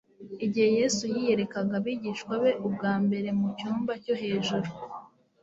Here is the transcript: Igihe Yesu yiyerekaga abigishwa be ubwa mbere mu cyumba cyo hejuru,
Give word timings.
Igihe 0.45 0.69
Yesu 0.79 1.03
yiyerekaga 1.13 1.73
abigishwa 1.79 2.33
be 2.41 2.51
ubwa 2.67 2.93
mbere 3.05 3.29
mu 3.39 3.47
cyumba 3.57 3.91
cyo 4.03 4.15
hejuru, 4.21 4.67